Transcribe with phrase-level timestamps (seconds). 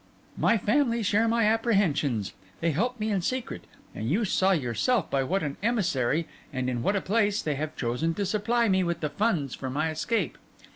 [0.35, 5.21] My family share my apprehensions; they help me in secret; and you saw yourself by
[5.23, 9.01] what an emissary, and in what a place, they have chosen to supply me with
[9.01, 10.39] the funds for my escape.